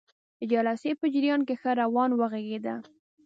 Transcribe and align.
د 0.39 0.41
جلسې 0.51 0.91
په 0.99 1.05
جریان 1.13 1.41
کې 1.47 1.55
ښه 1.61 1.71
روان 1.81 2.09
وغږیده. 2.19 2.75